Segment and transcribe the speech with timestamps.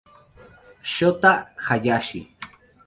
[0.81, 2.25] Shota Hayashi